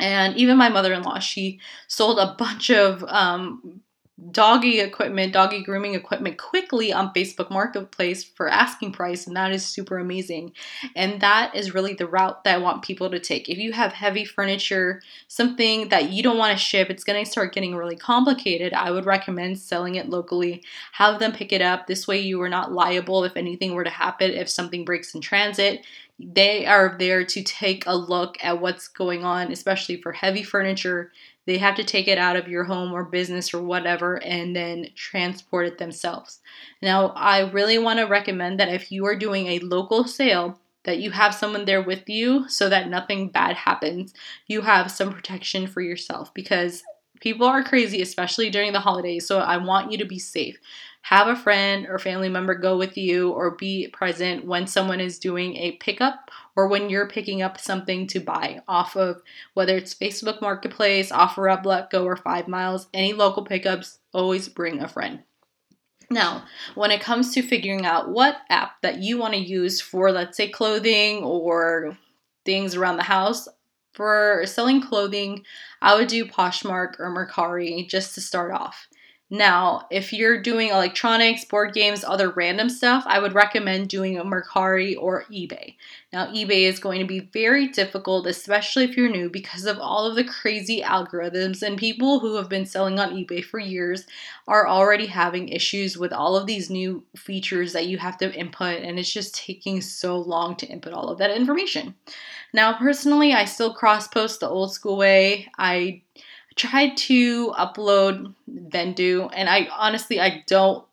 And 0.00 0.36
even 0.36 0.56
my 0.56 0.70
mother 0.70 0.92
in 0.92 1.02
law, 1.02 1.20
she 1.20 1.60
sold 1.86 2.18
a 2.18 2.34
bunch 2.36 2.70
of 2.70 3.04
um, 3.06 3.80
doggy 4.30 4.80
equipment, 4.80 5.32
doggy 5.32 5.62
grooming 5.62 5.94
equipment 5.94 6.38
quickly 6.38 6.92
on 6.92 7.12
Facebook 7.14 7.50
Marketplace 7.50 8.22
for 8.22 8.48
asking 8.48 8.92
price, 8.92 9.26
and 9.26 9.34
that 9.36 9.52
is 9.52 9.64
super 9.64 9.98
amazing. 9.98 10.52
And 10.94 11.20
that 11.20 11.54
is 11.54 11.74
really 11.74 11.94
the 11.94 12.06
route 12.06 12.44
that 12.44 12.54
I 12.54 12.58
want 12.58 12.82
people 12.82 13.10
to 13.10 13.18
take. 13.18 13.48
If 13.48 13.58
you 13.58 13.72
have 13.72 13.92
heavy 13.92 14.24
furniture, 14.24 15.00
something 15.28 15.88
that 15.88 16.10
you 16.10 16.22
don't 16.22 16.38
want 16.38 16.56
to 16.56 16.62
ship, 16.62 16.90
it's 16.90 17.04
going 17.04 17.24
to 17.24 17.30
start 17.30 17.54
getting 17.54 17.74
really 17.74 17.96
complicated. 17.96 18.74
I 18.74 18.90
would 18.90 19.06
recommend 19.06 19.58
selling 19.58 19.94
it 19.94 20.10
locally, 20.10 20.62
have 20.92 21.18
them 21.18 21.32
pick 21.32 21.52
it 21.52 21.62
up. 21.62 21.86
This 21.86 22.06
way, 22.06 22.20
you 22.20 22.40
are 22.42 22.48
not 22.48 22.72
liable 22.72 23.24
if 23.24 23.36
anything 23.36 23.72
were 23.74 23.84
to 23.84 23.90
happen, 23.90 24.30
if 24.30 24.48
something 24.48 24.84
breaks 24.84 25.14
in 25.14 25.20
transit. 25.20 25.84
They 26.18 26.66
are 26.66 26.94
there 26.98 27.24
to 27.24 27.42
take 27.42 27.84
a 27.86 27.96
look 27.96 28.36
at 28.44 28.60
what's 28.60 28.86
going 28.86 29.24
on, 29.24 29.50
especially 29.50 30.00
for 30.00 30.12
heavy 30.12 30.42
furniture 30.44 31.10
they 31.46 31.58
have 31.58 31.74
to 31.76 31.84
take 31.84 32.08
it 32.08 32.18
out 32.18 32.36
of 32.36 32.48
your 32.48 32.64
home 32.64 32.92
or 32.92 33.04
business 33.04 33.52
or 33.52 33.62
whatever 33.62 34.22
and 34.22 34.54
then 34.54 34.86
transport 34.94 35.66
it 35.66 35.78
themselves. 35.78 36.40
Now, 36.80 37.08
I 37.08 37.50
really 37.50 37.78
want 37.78 37.98
to 37.98 38.04
recommend 38.04 38.60
that 38.60 38.72
if 38.72 38.92
you 38.92 39.06
are 39.06 39.16
doing 39.16 39.48
a 39.48 39.58
local 39.60 40.04
sale, 40.04 40.58
that 40.84 40.98
you 40.98 41.10
have 41.10 41.34
someone 41.34 41.64
there 41.64 41.82
with 41.82 42.08
you 42.08 42.48
so 42.48 42.68
that 42.68 42.88
nothing 42.88 43.28
bad 43.28 43.56
happens. 43.56 44.14
You 44.46 44.62
have 44.62 44.90
some 44.90 45.12
protection 45.12 45.66
for 45.66 45.80
yourself 45.80 46.32
because 46.34 46.82
people 47.20 47.46
are 47.46 47.62
crazy, 47.62 48.02
especially 48.02 48.50
during 48.50 48.72
the 48.72 48.80
holidays. 48.80 49.26
So 49.26 49.38
I 49.38 49.58
want 49.58 49.92
you 49.92 49.98
to 49.98 50.04
be 50.04 50.18
safe 50.18 50.58
have 51.02 51.26
a 51.26 51.36
friend 51.36 51.86
or 51.88 51.98
family 51.98 52.28
member 52.28 52.54
go 52.54 52.78
with 52.78 52.96
you 52.96 53.30
or 53.30 53.56
be 53.56 53.88
present 53.92 54.44
when 54.44 54.66
someone 54.66 55.00
is 55.00 55.18
doing 55.18 55.56
a 55.56 55.72
pickup 55.72 56.30
or 56.54 56.68
when 56.68 56.88
you're 56.88 57.08
picking 57.08 57.42
up 57.42 57.58
something 57.58 58.06
to 58.06 58.20
buy 58.20 58.60
off 58.68 58.96
of 58.96 59.20
whether 59.54 59.76
it's 59.76 59.94
Facebook 59.94 60.40
Marketplace, 60.40 61.10
OfferUp, 61.10 61.64
Letgo, 61.64 62.04
or 62.04 62.16
Five 62.16 62.46
Miles. 62.46 62.86
Any 62.94 63.12
local 63.12 63.44
pickups, 63.44 63.98
always 64.12 64.48
bring 64.48 64.80
a 64.80 64.88
friend. 64.88 65.24
Now, 66.08 66.44
when 66.74 66.90
it 66.90 67.00
comes 67.00 67.34
to 67.34 67.42
figuring 67.42 67.84
out 67.84 68.10
what 68.10 68.36
app 68.48 68.80
that 68.82 68.98
you 68.98 69.18
want 69.18 69.34
to 69.34 69.40
use 69.40 69.80
for, 69.80 70.12
let's 70.12 70.36
say, 70.36 70.48
clothing 70.48 71.24
or 71.24 71.96
things 72.44 72.74
around 72.76 72.98
the 72.98 73.02
house, 73.02 73.48
for 73.92 74.42
selling 74.46 74.80
clothing, 74.80 75.44
I 75.80 75.94
would 75.94 76.08
do 76.08 76.24
Poshmark 76.24 76.98
or 76.98 77.10
Mercari 77.10 77.88
just 77.88 78.14
to 78.14 78.20
start 78.20 78.52
off. 78.52 78.88
Now, 79.34 79.86
if 79.90 80.12
you're 80.12 80.42
doing 80.42 80.68
electronics, 80.68 81.46
board 81.46 81.72
games, 81.72 82.04
other 82.04 82.28
random 82.28 82.68
stuff, 82.68 83.02
I 83.06 83.18
would 83.18 83.32
recommend 83.32 83.88
doing 83.88 84.18
a 84.18 84.24
Mercari 84.24 84.94
or 84.98 85.24
eBay. 85.32 85.76
Now, 86.12 86.26
eBay 86.26 86.64
is 86.64 86.78
going 86.78 87.00
to 87.00 87.06
be 87.06 87.20
very 87.20 87.68
difficult, 87.68 88.26
especially 88.26 88.84
if 88.84 88.94
you're 88.94 89.08
new, 89.08 89.30
because 89.30 89.64
of 89.64 89.78
all 89.78 90.04
of 90.04 90.16
the 90.16 90.24
crazy 90.24 90.82
algorithms, 90.82 91.62
and 91.62 91.78
people 91.78 92.20
who 92.20 92.36
have 92.36 92.50
been 92.50 92.66
selling 92.66 93.00
on 93.00 93.14
eBay 93.14 93.42
for 93.42 93.58
years 93.58 94.04
are 94.46 94.68
already 94.68 95.06
having 95.06 95.48
issues 95.48 95.96
with 95.96 96.12
all 96.12 96.36
of 96.36 96.46
these 96.46 96.68
new 96.68 97.02
features 97.16 97.72
that 97.72 97.86
you 97.86 97.96
have 97.96 98.18
to 98.18 98.30
input, 98.34 98.82
and 98.82 98.98
it's 98.98 99.10
just 99.10 99.34
taking 99.34 99.80
so 99.80 100.18
long 100.18 100.56
to 100.56 100.66
input 100.66 100.92
all 100.92 101.08
of 101.08 101.16
that 101.16 101.34
information. 101.34 101.94
Now, 102.52 102.76
personally, 102.76 103.32
I 103.32 103.46
still 103.46 103.72
cross 103.72 104.08
post 104.08 104.40
the 104.40 104.48
old 104.50 104.74
school 104.74 104.98
way. 104.98 105.48
I 105.56 106.02
tried 106.56 106.96
to 106.96 107.50
upload 107.52 108.34
Vendoo, 108.48 109.30
and 109.32 109.48
I 109.48 109.68
honestly 109.76 110.20
I 110.20 110.44
don't. 110.46 110.86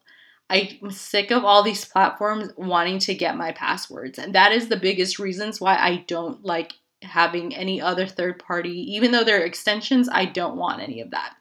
I'm 0.52 0.90
sick 0.90 1.30
of 1.30 1.46
all 1.46 1.62
these 1.62 1.86
platforms 1.86 2.52
wanting 2.58 2.98
to 3.00 3.14
get 3.14 3.38
my 3.38 3.52
passwords, 3.52 4.18
and 4.18 4.34
that 4.34 4.52
is 4.52 4.68
the 4.68 4.78
biggest 4.78 5.20
reasons 5.20 5.62
why 5.62 5.76
I 5.76 6.04
don't 6.08 6.44
like 6.44 6.74
having 7.04 7.56
any 7.56 7.80
other 7.80 8.08
third 8.08 8.40
party. 8.40 8.94
Even 8.96 9.12
though 9.12 9.24
they're 9.24 9.46
extensions, 9.46 10.10
I 10.12 10.26
don't 10.26 10.58
want 10.58 10.82
any 10.82 11.02
of 11.02 11.12
that. 11.12 11.36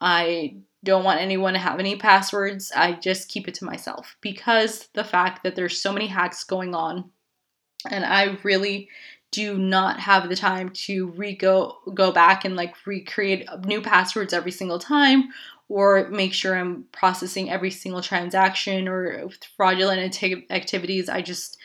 I 0.00 0.56
don't 0.84 1.04
want 1.04 1.20
anyone 1.20 1.54
to 1.54 1.58
have 1.58 1.78
any 1.78 1.96
passwords. 1.96 2.72
I 2.74 2.92
just 2.92 3.28
keep 3.28 3.48
it 3.48 3.54
to 3.54 3.64
myself 3.64 4.16
because 4.20 4.88
the 4.94 5.04
fact 5.04 5.44
that 5.44 5.54
there's 5.54 5.80
so 5.80 5.92
many 5.92 6.08
hacks 6.08 6.44
going 6.44 6.74
on, 6.74 7.10
and 7.90 8.04
I 8.04 8.38
really 8.42 8.88
do 9.32 9.58
not 9.58 9.98
have 9.98 10.28
the 10.28 10.36
time 10.36 10.70
to 10.70 11.08
re 11.08 11.34
go 11.34 11.78
go 11.92 12.12
back 12.12 12.44
and 12.44 12.54
like 12.54 12.86
recreate 12.86 13.48
new 13.64 13.80
passwords 13.80 14.32
every 14.32 14.52
single 14.52 14.78
time 14.78 15.30
or 15.68 16.08
make 16.10 16.34
sure 16.34 16.54
I'm 16.54 16.84
processing 16.92 17.50
every 17.50 17.70
single 17.70 18.02
transaction 18.02 18.86
or 18.86 19.28
fraudulent 19.56 20.22
activities. 20.50 21.08
I 21.08 21.22
just 21.22 21.56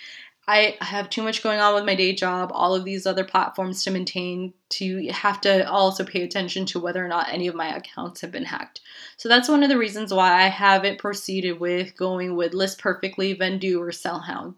I 0.50 0.78
have 0.80 1.10
too 1.10 1.24
much 1.24 1.44
going 1.44 1.60
on 1.60 1.76
with 1.76 1.84
my 1.84 1.96
day 1.96 2.16
job, 2.16 2.52
all 2.54 2.74
of 2.74 2.86
these 2.86 3.06
other 3.06 3.26
platforms 3.26 3.84
to 3.84 3.92
maintain, 3.92 4.54
to 4.70 5.06
have 5.10 5.42
to 5.42 5.70
also 5.70 6.06
pay 6.06 6.24
attention 6.24 6.66
to 6.68 6.80
whether 6.80 7.04
or 7.04 7.10
not 7.10 7.28
any 7.30 7.48
of 7.48 7.56
my 7.56 7.76
accounts 7.76 8.22
have 8.22 8.32
been 8.32 8.46
hacked. 8.46 8.80
So 9.18 9.28
that's 9.28 9.50
one 9.50 9.62
of 9.62 9.68
the 9.68 9.78
reasons 9.78 10.14
why 10.14 10.42
I 10.42 10.48
haven't 10.48 11.00
proceeded 11.00 11.60
with 11.60 11.98
going 11.98 12.38
with 12.38 12.54
List 12.54 12.80
Perfectly, 12.80 13.36
Vendoo, 13.36 13.80
or 13.80 13.90
Sellhound. 13.90 14.56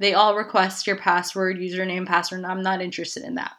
They 0.00 0.14
all 0.14 0.34
request 0.34 0.86
your 0.86 0.96
password, 0.96 1.58
username, 1.58 2.06
password, 2.06 2.44
I'm 2.44 2.62
not 2.62 2.80
interested 2.80 3.22
in 3.22 3.36
that. 3.36 3.52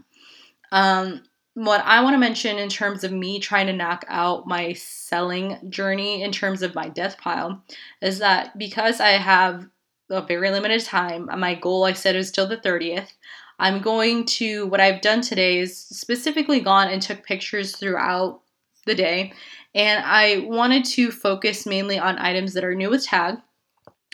Um, 0.71 1.21
what 1.53 1.81
I 1.86 2.01
want 2.01 2.15
to 2.15 2.17
mention 2.17 2.57
in 2.57 2.67
terms 2.67 3.03
of 3.03 3.12
me 3.12 3.39
trying 3.39 3.67
to 3.67 3.74
knock 3.74 4.05
out 4.07 4.48
my 4.48 4.74
selling 4.74 5.69
journey 5.69 6.24
in 6.24 6.31
terms 6.31 6.63
of 6.63 6.74
my 6.74 6.89
death 6.89 7.17
pile 7.19 7.63
is 8.01 8.19
that 8.19 8.57
because 8.57 9.00
I 9.00 9.10
have 9.10 9.67
a 10.10 10.21
very 10.21 10.50
limited 10.50 10.83
time, 10.83 11.29
my 11.38 11.55
goal 11.55 11.83
I 11.83 11.93
said 11.93 12.15
is 12.15 12.31
till 12.31 12.48
the 12.48 12.57
30th. 12.57 13.10
I'm 13.60 13.79
going 13.79 14.25
to, 14.25 14.65
what 14.67 14.79
I've 14.79 15.01
done 15.01 15.21
today 15.21 15.60
is 15.60 15.77
specifically 15.77 16.60
gone 16.60 16.88
and 16.88 17.01
took 17.01 17.24
pictures 17.24 17.75
throughout 17.75 18.41
the 18.88 18.95
day. 18.95 19.33
And 19.75 20.03
I 20.03 20.39
wanted 20.48 20.86
to 20.86 21.12
focus 21.12 21.67
mainly 21.67 22.00
on 22.00 22.17
items 22.17 22.53
that 22.53 22.63
are 22.63 22.74
new 22.74 22.89
with 22.89 23.05
tag 23.05 23.38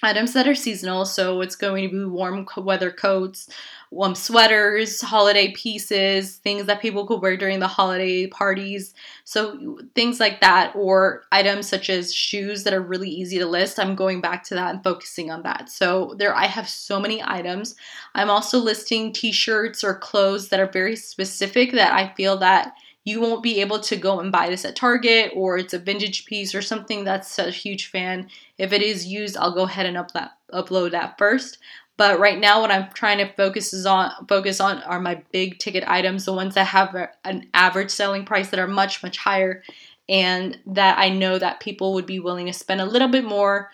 items 0.03 0.33
that 0.33 0.47
are 0.47 0.55
seasonal. 0.55 1.05
So 1.05 1.41
it's 1.41 1.55
going 1.55 1.89
to 1.89 1.95
be 1.95 2.05
warm 2.05 2.47
weather 2.55 2.91
coats, 2.91 3.49
warm 3.89 4.13
sweaters, 4.13 5.01
holiday 5.01 5.51
pieces, 5.53 6.35
things 6.35 6.65
that 6.67 6.81
people 6.81 7.07
could 7.07 7.21
wear 7.21 7.35
during 7.35 7.59
the 7.59 7.67
holiday 7.67 8.27
parties. 8.27 8.93
So 9.23 9.79
things 9.95 10.19
like 10.19 10.39
that, 10.41 10.75
or 10.75 11.23
items 11.31 11.67
such 11.67 11.89
as 11.89 12.13
shoes 12.13 12.63
that 12.63 12.73
are 12.73 12.81
really 12.81 13.09
easy 13.09 13.39
to 13.39 13.47
list. 13.47 13.79
I'm 13.79 13.95
going 13.95 14.21
back 14.21 14.43
to 14.45 14.55
that 14.55 14.75
and 14.75 14.83
focusing 14.83 15.31
on 15.31 15.41
that. 15.43 15.69
So 15.69 16.13
there, 16.17 16.35
I 16.35 16.45
have 16.45 16.69
so 16.69 16.99
many 16.99 17.23
items. 17.23 17.75
I'm 18.13 18.29
also 18.29 18.59
listing 18.59 19.13
t-shirts 19.13 19.83
or 19.83 19.97
clothes 19.97 20.49
that 20.49 20.59
are 20.59 20.71
very 20.71 20.95
specific 20.95 21.71
that 21.71 21.93
I 21.93 22.13
feel 22.13 22.37
that 22.37 22.73
you 23.07 23.21
won't 23.21 23.41
be 23.41 23.61
able 23.61 23.79
to 23.79 23.95
go 23.95 24.19
and 24.19 24.33
buy 24.33 24.49
this 24.49 24.65
at 24.65 24.75
Target 24.75 25.31
or 25.33 25.57
it's 25.57 25.73
a 25.73 25.79
vintage 25.79 26.25
piece 26.25 26.53
or 26.53 26.61
something 26.61 27.05
that's 27.05 27.39
a 27.39 27.49
huge 27.49 27.85
fan. 27.85 28.27
If 28.57 28.73
it 28.73 28.81
is 28.81 29.07
used, 29.07 29.37
I'll 29.37 29.53
go 29.53 29.63
ahead 29.63 29.85
and 29.85 29.95
up 29.95 30.11
that, 30.11 30.31
upload 30.53 30.91
that 30.91 31.17
first. 31.17 31.57
But 31.95 32.19
right 32.19 32.37
now, 32.37 32.59
what 32.59 32.69
I'm 32.69 32.91
trying 32.91 33.19
to 33.19 33.33
focus 33.35 33.73
is 33.73 33.85
on 33.85 34.11
focus 34.27 34.59
on 34.59 34.83
are 34.83 34.99
my 34.99 35.23
big 35.31 35.57
ticket 35.57 35.85
items, 35.87 36.25
the 36.25 36.33
ones 36.33 36.55
that 36.55 36.67
have 36.67 36.93
an 37.23 37.47
average 37.53 37.91
selling 37.91 38.25
price 38.25 38.49
that 38.49 38.59
are 38.59 38.67
much 38.67 39.01
much 39.01 39.17
higher, 39.17 39.63
and 40.09 40.59
that 40.65 40.99
I 40.99 41.07
know 41.07 41.39
that 41.39 41.61
people 41.61 41.93
would 41.93 42.05
be 42.05 42.19
willing 42.19 42.47
to 42.47 42.53
spend 42.53 42.81
a 42.81 42.85
little 42.85 43.07
bit 43.07 43.23
more 43.23 43.71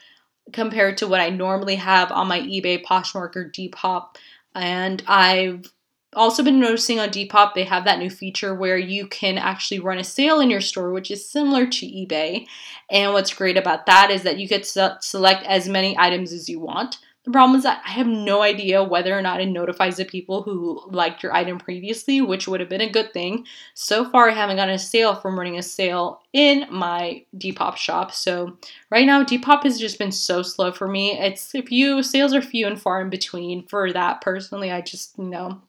compared 0.54 0.98
to 1.00 1.08
what 1.08 1.20
I 1.20 1.32
normally 1.32 1.76
have 1.78 2.12
on 2.12 2.28
my 2.28 2.40
eBay, 2.40 2.84
Poshmark, 2.84 3.36
or 3.36 3.50
Depop. 3.50 4.16
And 4.54 5.04
I've 5.08 5.74
also 6.16 6.44
been 6.44 6.60
noticing 6.60 7.00
on 7.00 7.10
Depop 7.10 7.54
they 7.54 7.64
have 7.64 7.86
that 7.86 8.00
new 8.00 8.10
feature 8.10 8.54
where 8.54 8.78
you 8.78 9.08
can 9.08 9.38
actually 9.38 9.80
run 9.80 9.98
a 9.98 10.04
sale 10.04 10.40
in 10.40 10.50
your 10.50 10.62
store, 10.62 10.92
which 10.92 11.12
is 11.12 11.30
similar 11.30 11.66
to 11.66 11.86
eBay. 11.86 12.48
And 12.90 13.14
what's 13.14 13.34
great 13.34 13.58
about 13.58 13.86
that 13.86 14.12
is 14.12 14.24
that 14.24 14.40
you 14.40 14.48
to 14.48 14.98
select 15.02 15.46
as 15.46 15.68
many 15.68 15.98
items 15.98 16.32
as 16.32 16.48
you 16.50 16.60
want. 16.60 17.00
The 17.24 17.32
problem 17.32 17.58
is 17.58 17.64
that 17.64 17.82
I 17.86 17.92
have 17.92 18.08
no 18.08 18.42
idea 18.42 18.84
whether 18.84 19.18
or 19.18 19.22
not 19.22 19.40
it 19.40 19.46
notifies 19.46 19.96
the 19.96 20.04
people 20.04 20.44
who 20.44 20.82
liked 20.88 21.24
your 21.24 21.34
item 21.34 21.58
previously, 21.58 22.20
which 22.20 22.50
would 22.50 22.60
have 22.60 22.68
been 22.68 22.82
a 22.82 22.92
good 22.92 23.14
thing. 23.14 23.46
So 23.76 24.04
far, 24.04 24.30
I 24.30 24.34
haven't 24.34 24.58
gotten 24.58 24.76
a 24.76 24.80
sale 24.80 25.16
from 25.16 25.38
running 25.38 25.58
a 25.58 25.64
sale 25.64 26.22
in 26.34 26.68
my 26.70 27.24
Depop 27.38 27.78
shop. 27.78 28.12
So 28.12 28.58
right 28.90 29.06
now, 29.06 29.24
Depop 29.24 29.64
has 29.64 29.80
just 29.80 29.98
been 29.98 30.12
so 30.12 30.42
slow 30.42 30.74
for 30.74 30.88
me. 30.90 31.18
It's 31.18 31.54
you 31.54 32.04
sales 32.04 32.34
are 32.34 32.42
few 32.42 32.68
and 32.68 32.82
far 32.82 33.02
in 33.02 33.10
between 33.10 33.68
for 33.68 33.94
that. 33.94 34.20
Personally, 34.20 34.70
I 34.70 34.82
just 34.82 35.18
you 35.18 35.24
know 35.24 35.62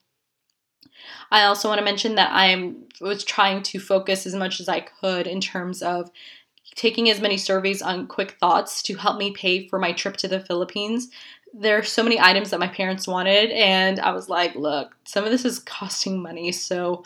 I 1.31 1.45
also 1.45 1.69
want 1.69 1.79
to 1.79 1.85
mention 1.85 2.15
that 2.15 2.31
I 2.33 2.73
was 3.01 3.25
trying 3.25 3.63
to 3.65 3.79
focus 3.79 4.27
as 4.27 4.35
much 4.35 4.61
as 4.61 4.69
I 4.69 4.81
could 4.81 5.27
in 5.27 5.41
terms 5.41 5.83
of 5.83 6.11
taking 6.75 7.09
as 7.11 7.21
many 7.21 7.37
surveys 7.37 7.83
on 7.83 8.07
quick 8.07 8.33
thoughts 8.33 8.83
to 8.83 8.95
help 8.97 9.19
me 9.19 9.33
pay 9.33 9.69
for 9.69 9.79
my 9.79 9.93
trip 9.93 10.17
to 10.19 10.29
the 10.29 10.41
Philippines. 10.41 11.11
There 11.53 11.79
are 11.79 11.85
so 11.85 12.03
many 12.03 12.19
items 12.19 12.51
that 12.51 12.59
my 12.59 12.67
parents 12.67 13.07
wanted, 13.07 13.51
and 13.51 14.01
I 14.01 14.13
was 14.13 14.29
like, 14.29 14.57
look, 14.57 14.97
some 15.05 15.25
of 15.25 15.31
this 15.31 15.45
is 15.45 15.61
costing 15.61 16.21
money, 16.21 16.51
so 16.51 17.05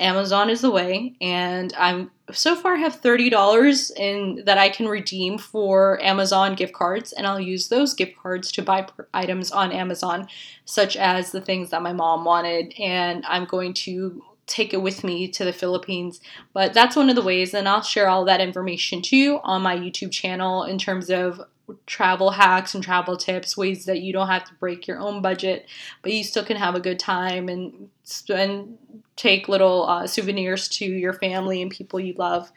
Amazon 0.00 0.48
is 0.48 0.60
the 0.60 0.70
way, 0.70 1.14
and 1.20 1.72
I'm 1.76 2.10
so 2.30 2.54
far 2.54 2.76
have 2.76 3.00
$30 3.00 3.90
in 3.96 4.44
that 4.44 4.58
I 4.58 4.68
can 4.68 4.86
redeem 4.86 5.38
for 5.38 6.00
Amazon 6.02 6.54
gift 6.54 6.72
cards, 6.72 7.12
and 7.12 7.26
I'll 7.26 7.40
use 7.40 7.68
those 7.68 7.94
gift 7.94 8.16
cards 8.16 8.52
to 8.52 8.62
buy 8.62 8.86
items 9.12 9.50
on 9.50 9.72
Amazon, 9.72 10.28
such 10.64 10.96
as 10.96 11.32
the 11.32 11.40
things 11.40 11.70
that 11.70 11.82
my 11.82 11.92
mom 11.92 12.24
wanted, 12.24 12.74
and 12.78 13.24
I'm 13.26 13.44
going 13.44 13.74
to 13.74 14.22
take 14.46 14.72
it 14.72 14.82
with 14.82 15.04
me 15.04 15.28
to 15.28 15.44
the 15.44 15.52
Philippines. 15.52 16.20
But 16.52 16.74
that's 16.74 16.96
one 16.96 17.10
of 17.10 17.16
the 17.16 17.22
ways, 17.22 17.52
and 17.52 17.68
I'll 17.68 17.82
share 17.82 18.08
all 18.08 18.24
that 18.26 18.40
information 18.40 19.02
too 19.02 19.40
on 19.42 19.62
my 19.62 19.76
YouTube 19.76 20.12
channel 20.12 20.64
in 20.64 20.78
terms 20.78 21.10
of 21.10 21.40
travel 21.86 22.30
hacks 22.30 22.74
and 22.74 22.82
travel 22.82 23.16
tips, 23.16 23.56
ways 23.56 23.84
that 23.84 24.00
you 24.00 24.12
don't 24.12 24.28
have 24.28 24.44
to 24.44 24.54
break 24.54 24.86
your 24.86 24.98
own 24.98 25.22
budget, 25.22 25.68
but 26.02 26.12
you 26.12 26.24
still 26.24 26.44
can 26.44 26.56
have 26.56 26.74
a 26.74 26.80
good 26.80 26.98
time 26.98 27.48
and 27.48 27.90
and 28.30 28.78
take 29.16 29.48
little 29.48 29.86
uh, 29.86 30.06
souvenirs 30.06 30.68
to 30.68 30.84
your 30.84 31.12
family 31.12 31.60
and 31.60 31.70
people 31.70 32.00
you 32.00 32.14
love. 32.14 32.50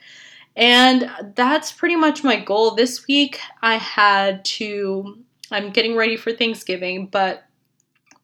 And 0.55 1.09
that's 1.35 1.71
pretty 1.71 1.95
much 1.95 2.23
my 2.23 2.39
goal 2.39 2.75
this 2.75 3.07
week. 3.07 3.39
I 3.61 3.75
had 3.75 4.43
to. 4.45 5.19
I'm 5.49 5.71
getting 5.71 5.95
ready 5.95 6.15
for 6.15 6.31
Thanksgiving, 6.31 7.07
but 7.07 7.45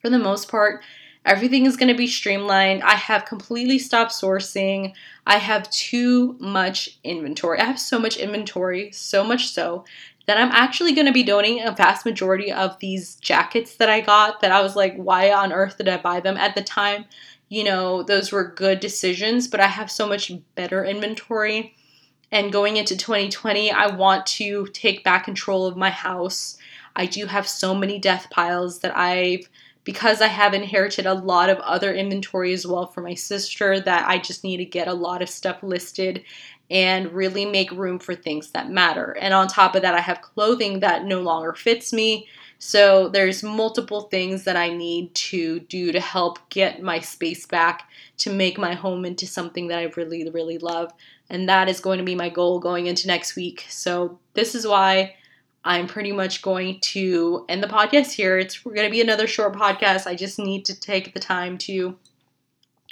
for 0.01 0.09
the 0.09 0.19
most 0.19 0.49
part, 0.49 0.81
Everything 1.27 1.65
is 1.65 1.75
going 1.75 1.89
to 1.89 1.97
be 1.97 2.07
streamlined. 2.07 2.83
I 2.83 2.93
have 2.93 3.25
completely 3.25 3.79
stopped 3.79 4.13
sourcing. 4.13 4.93
I 5.25 5.35
have 5.35 5.69
too 5.69 6.37
much 6.39 6.99
inventory. 7.03 7.59
I 7.59 7.65
have 7.65 7.79
so 7.79 7.99
much 7.99 8.15
inventory, 8.15 8.91
so 8.93 9.25
much 9.25 9.49
so 9.49 9.83
that 10.27 10.37
I'm 10.37 10.51
actually 10.51 10.93
going 10.93 11.07
to 11.07 11.13
be 11.13 11.23
donating 11.23 11.63
a 11.63 11.71
vast 11.71 12.05
majority 12.05 12.51
of 12.51 12.77
these 12.79 13.15
jackets 13.15 13.77
that 13.77 13.89
I 13.89 14.01
got 14.01 14.41
that 14.41 14.51
I 14.51 14.61
was 14.61 14.75
like, 14.75 14.95
why 14.95 15.31
on 15.31 15.53
earth 15.53 15.77
did 15.77 15.87
I 15.87 15.97
buy 15.97 16.19
them 16.19 16.37
at 16.37 16.53
the 16.53 16.61
time? 16.61 17.05
You 17.49 17.63
know, 17.63 18.03
those 18.03 18.31
were 18.31 18.53
good 18.53 18.81
decisions, 18.81 19.47
but 19.47 19.61
I 19.61 19.67
have 19.67 19.89
so 19.89 20.05
much 20.05 20.31
better 20.55 20.83
inventory. 20.83 21.75
And 22.29 22.51
going 22.51 22.75
into 22.75 22.97
2020, 22.97 23.71
I 23.71 23.87
want 23.87 24.25
to 24.25 24.67
take 24.73 25.05
back 25.05 25.23
control 25.23 25.65
of 25.65 25.77
my 25.77 25.89
house. 25.89 26.57
I 26.93 27.05
do 27.05 27.25
have 27.25 27.47
so 27.47 27.73
many 27.73 27.97
death 27.97 28.27
piles 28.29 28.79
that 28.79 28.97
I've 28.97 29.49
because 29.85 30.19
I 30.19 30.27
have 30.27 30.53
inherited 30.53 31.05
a 31.05 31.13
lot 31.13 31.49
of 31.49 31.59
other 31.59 31.93
inventory 31.93 32.51
as 32.51 32.67
well 32.67 32.87
for 32.87 32.99
my 32.99 33.13
sister 33.13 33.79
that 33.79 34.05
I 34.05 34.17
just 34.17 34.43
need 34.43 34.57
to 34.57 34.65
get 34.65 34.89
a 34.89 34.93
lot 34.93 35.21
of 35.21 35.29
stuff 35.29 35.63
listed 35.63 36.25
and 36.69 37.13
really 37.13 37.45
make 37.45 37.71
room 37.71 37.99
for 37.99 38.13
things 38.13 38.51
that 38.51 38.69
matter. 38.69 39.15
And 39.19 39.33
on 39.33 39.47
top 39.47 39.75
of 39.75 39.81
that, 39.83 39.95
I 39.95 40.01
have 40.01 40.21
clothing 40.21 40.81
that 40.81 41.05
no 41.05 41.21
longer 41.21 41.53
fits 41.53 41.93
me. 41.93 42.27
So 42.59 43.07
there's 43.07 43.43
multiple 43.43 44.01
things 44.01 44.43
that 44.45 44.55
I 44.55 44.69
need 44.69 45.13
to 45.15 45.59
do 45.61 45.91
to 45.91 45.99
help 45.99 46.39
get 46.49 46.81
my 46.81 46.99
space 46.99 47.45
back 47.45 47.89
to 48.17 48.33
make 48.33 48.57
my 48.57 48.73
home 48.73 49.05
into 49.05 49.27
something 49.27 49.67
that 49.67 49.79
I 49.79 49.91
really, 49.95 50.29
really 50.29 50.57
love. 50.57 50.91
And 51.29 51.47
that 51.49 51.69
is 51.69 51.79
going 51.79 51.99
to 51.99 52.05
be 52.05 52.15
my 52.15 52.29
goal 52.29 52.59
going 52.59 52.87
into 52.87 53.07
next 53.07 53.35
week. 53.35 53.65
So 53.69 54.19
this 54.33 54.55
is 54.55 54.65
why 54.65 55.15
I'm 55.63 55.87
pretty 55.87 56.11
much 56.11 56.41
going 56.41 56.79
to 56.79 57.45
end 57.47 57.61
the 57.61 57.67
podcast 57.67 58.11
here. 58.11 58.39
It's 58.39 58.59
going 58.59 58.77
to 58.77 58.89
be 58.89 59.01
another 59.01 59.27
short 59.27 59.53
podcast. 59.55 60.07
I 60.07 60.15
just 60.15 60.39
need 60.39 60.65
to 60.65 60.79
take 60.79 61.13
the 61.13 61.19
time 61.19 61.57
to 61.59 61.97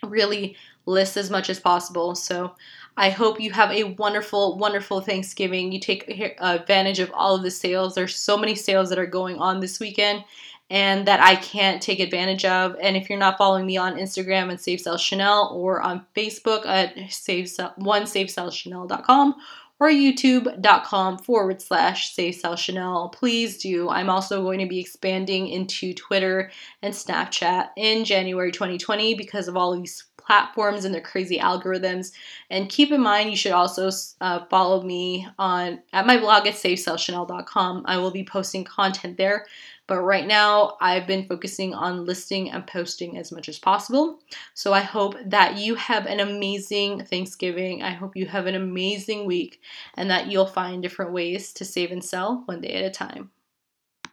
really 0.03 0.57
list 0.85 1.17
as 1.17 1.29
much 1.29 1.49
as 1.49 1.59
possible. 1.59 2.15
So 2.15 2.55
I 2.97 3.09
hope 3.09 3.39
you 3.39 3.51
have 3.51 3.71
a 3.71 3.83
wonderful, 3.83 4.57
wonderful 4.57 5.01
Thanksgiving. 5.01 5.71
You 5.71 5.79
take 5.79 6.35
advantage 6.39 6.99
of 6.99 7.11
all 7.13 7.35
of 7.35 7.43
the 7.43 7.51
sales. 7.51 7.95
There's 7.95 8.15
so 8.15 8.37
many 8.37 8.55
sales 8.55 8.89
that 8.89 8.99
are 8.99 9.05
going 9.05 9.37
on 9.37 9.59
this 9.59 9.79
weekend 9.79 10.23
and 10.69 11.07
that 11.07 11.19
I 11.19 11.35
can't 11.35 11.81
take 11.81 11.99
advantage 11.99 12.45
of. 12.45 12.75
And 12.81 12.97
if 12.97 13.09
you're 13.09 13.19
not 13.19 13.37
following 13.37 13.65
me 13.65 13.77
on 13.77 13.97
Instagram 13.97 14.49
and 14.49 14.59
Save 14.59 14.81
Sell 14.81 14.97
Shenel 14.97 15.51
or 15.51 15.81
on 15.81 16.05
Facebook 16.15 16.65
at 16.65 16.95
save 17.11 17.51
one 17.77 18.03
savesellshenel.com 18.03 19.35
or 19.79 19.89
youtube.com 19.89 21.17
forward 21.17 21.61
slash 21.61 22.13
say 22.13 22.31
sell 22.31 22.55
Shenel. 22.55 23.11
Please 23.11 23.57
do. 23.57 23.89
I'm 23.89 24.09
also 24.09 24.41
going 24.41 24.59
to 24.59 24.65
be 24.65 24.79
expanding 24.79 25.47
into 25.47 25.93
Twitter 25.93 26.51
and 26.81 26.93
Snapchat 26.93 27.69
in 27.75 28.05
January 28.05 28.51
2020 28.51 29.15
because 29.15 29.47
of 29.47 29.57
all 29.57 29.75
these 29.75 30.05
platforms 30.25 30.85
and 30.85 30.93
their 30.93 31.01
crazy 31.01 31.37
algorithms. 31.37 32.11
And 32.49 32.69
keep 32.69 32.91
in 32.91 33.01
mind, 33.01 33.29
you 33.29 33.35
should 33.35 33.51
also 33.51 33.89
uh, 34.21 34.45
follow 34.49 34.81
me 34.81 35.27
on 35.37 35.81
at 35.93 36.07
my 36.07 36.17
blog 36.17 36.47
at 36.47 36.55
savesellshenel.com. 36.55 37.83
I 37.85 37.97
will 37.97 38.11
be 38.11 38.23
posting 38.23 38.63
content 38.63 39.17
there 39.17 39.45
but 39.87 40.01
right 40.01 40.25
now, 40.25 40.77
I've 40.81 41.05
been 41.05 41.27
focusing 41.27 41.73
on 41.73 42.05
listing 42.05 42.49
and 42.49 42.65
posting 42.65 43.17
as 43.17 43.31
much 43.31 43.47
as 43.47 43.59
possible. 43.59 44.19
So 44.53 44.73
I 44.73 44.81
hope 44.81 45.15
that 45.25 45.57
you 45.57 45.75
have 45.75 46.07
an 46.07 46.19
amazing 46.19 47.05
Thanksgiving. 47.05 47.83
I 47.83 47.91
hope 47.91 48.15
you 48.15 48.25
have 48.25 48.47
an 48.47 48.55
amazing 48.55 49.25
week 49.25 49.61
and 49.93 50.09
that 50.09 50.27
you'll 50.27 50.47
find 50.47 50.81
different 50.81 51.11
ways 51.11 51.53
to 51.53 51.65
save 51.65 51.91
and 51.91 52.03
sell 52.03 52.43
one 52.45 52.61
day 52.61 52.73
at 52.73 52.85
a 52.85 52.89
time. 52.89 53.29